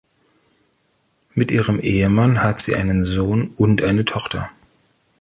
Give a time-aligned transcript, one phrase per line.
[1.35, 4.49] Mit ihrem Ehemann hat sie einen Sohn und eine Tochter.